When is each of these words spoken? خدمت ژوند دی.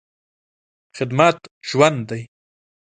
خدمت 0.97 1.37
ژوند 1.69 1.99
دی. 2.09 2.21